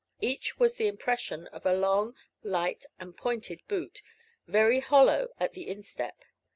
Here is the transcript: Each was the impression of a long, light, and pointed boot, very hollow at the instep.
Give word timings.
Each 0.19 0.57
was 0.57 0.77
the 0.77 0.87
impression 0.87 1.45
of 1.49 1.63
a 1.63 1.75
long, 1.75 2.15
light, 2.41 2.85
and 2.99 3.15
pointed 3.15 3.61
boot, 3.67 4.01
very 4.47 4.79
hollow 4.79 5.29
at 5.39 5.53
the 5.53 5.67
instep. 5.69 6.23